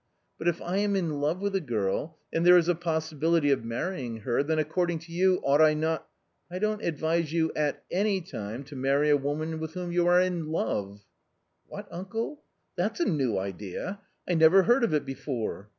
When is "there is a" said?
2.43-2.73